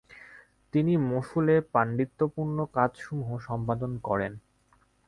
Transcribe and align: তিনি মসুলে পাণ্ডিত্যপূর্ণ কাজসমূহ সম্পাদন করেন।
তিনি 0.73 0.93
মসুলে 1.09 1.55
পাণ্ডিত্যপূর্ণ 1.73 2.57
কাজসমূহ 2.75 3.29
সম্পাদন 3.47 3.91
করেন। 4.03 4.33